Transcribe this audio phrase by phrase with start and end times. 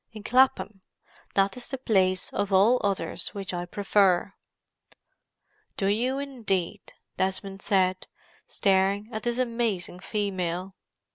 [0.13, 0.81] In Clapham.
[1.35, 4.33] That is the place of all others which I prefer."
[5.77, 8.07] "Do you, indeed?" Desmond said,
[8.47, 10.73] staring at this amazing female.